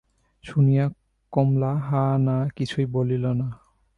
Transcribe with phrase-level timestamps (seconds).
[0.43, 0.85] শুনিয়া
[1.33, 3.47] কমলা হাঁ-না কিছুই বলিল না।